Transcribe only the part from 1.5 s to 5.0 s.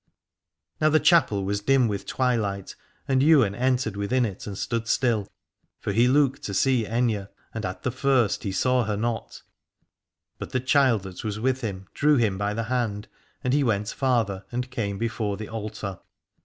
dim with twilight, and Ywain entered within it and stood